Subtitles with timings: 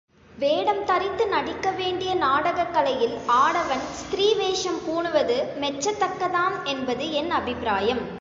[0.37, 8.01] வேடம் தரித்து நடிக்க வேண்டிய நாடகக் கலையில், ஆடவன் ஸ்திரீ வேஷம் பூணுவது மெச்சத்தக்கதாம் என்பது என் அபிப்பிராயம்.